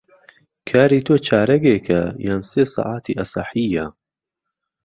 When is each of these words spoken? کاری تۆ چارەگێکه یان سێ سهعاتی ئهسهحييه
کاری 0.69 0.99
تۆ 1.05 1.15
چارەگێکه 1.27 1.99
یان 2.25 2.41
سێ 2.51 2.63
سهعاتی 2.73 3.17
ئهسهحييه 3.19 3.85